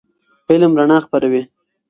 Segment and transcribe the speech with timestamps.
[0.51, 1.43] علم رڼا خپروي.